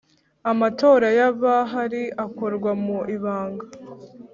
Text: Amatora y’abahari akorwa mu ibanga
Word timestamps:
Amatora 0.51 1.07
y’abahari 1.17 2.03
akorwa 2.25 2.71
mu 2.83 2.97
ibanga 3.15 3.65